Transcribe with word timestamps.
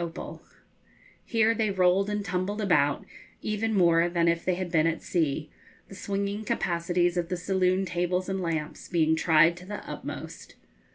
M.S. 0.00 0.06
'Opal.' 0.08 0.42
Here 1.26 1.54
they 1.54 1.68
rolled 1.70 2.08
and 2.08 2.24
tumbled 2.24 2.62
about 2.62 3.04
even 3.42 3.74
more 3.74 4.08
than 4.08 4.28
if 4.28 4.46
they 4.46 4.54
had 4.54 4.72
been 4.72 4.86
at 4.86 5.02
sea, 5.02 5.50
the 5.88 5.94
swinging 5.94 6.42
capacities 6.42 7.18
of 7.18 7.28
the 7.28 7.36
saloon 7.36 7.84
tables 7.84 8.26
and 8.26 8.40
lamps 8.40 8.88
being 8.88 9.14
tried 9.14 9.58
to 9.58 9.66
the 9.66 9.86
utmost. 9.86 10.54